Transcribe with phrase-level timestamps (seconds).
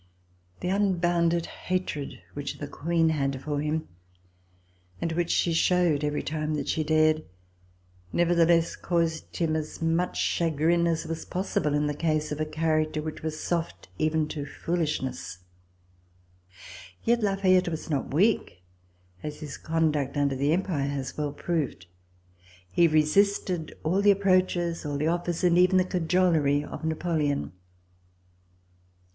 [0.61, 3.87] The unbounded hatred which the Queen had for him,
[4.99, 7.23] and which she showed every time that she dared,
[8.11, 11.93] nevertheless RECOLLECTIONS OF THE REVOLUTION caused him as much chagrin as was possible in the
[11.93, 15.37] case of a character which was soft even to fooHshness.
[17.03, 18.63] Yet La Fayette was not weak,
[19.21, 21.85] as his conduct under the Empire has well proved.
[22.71, 27.51] He resisted all the ap proaches, all the offers and even the cajolery of Napoleon.